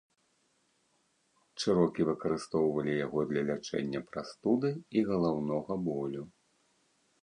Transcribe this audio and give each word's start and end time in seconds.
Чэрокі 1.65 2.01
выкарыстоўвалі 2.09 2.97
яго 3.05 3.19
для 3.35 3.41
лячэння 3.53 4.05
прастуды 4.09 4.69
і 4.97 5.09
галаўнога 5.15 5.83
болю. 5.91 6.23